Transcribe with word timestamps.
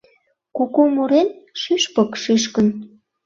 Куку 0.55 0.81
мурен, 0.93 1.27
шӱшпык 1.61 2.11
шӱшкын 2.21 2.67